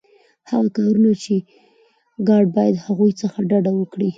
هغه 0.49 0.67
کارونه 0.77 1.11
چي 1.23 1.35
ګارډ 2.27 2.47
باید 2.55 2.73
د 2.77 2.83
هغوی 2.85 3.11
څخه 3.21 3.37
ډډه 3.49 3.71
وکړي. 3.75 4.09